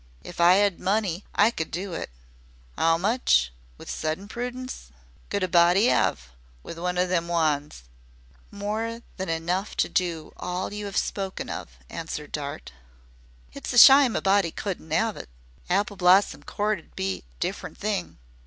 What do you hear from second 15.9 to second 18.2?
Blossom Court 'd be a different thing.